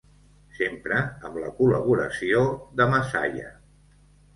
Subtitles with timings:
[0.59, 0.97] Sempre
[1.29, 2.43] amb la col·laboració
[2.81, 3.59] de Masaya.